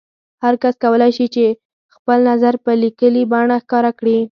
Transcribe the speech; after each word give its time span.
هر 0.43 0.53
کس 0.61 0.73
کولای 0.83 1.11
شي 1.17 1.27
چې 1.35 1.45
خپل 1.95 2.17
نظر 2.29 2.53
په 2.65 2.71
لیکلي 2.83 3.23
بڼه 3.31 3.57
ښکاره 3.63 3.91
کړي. 3.99 4.19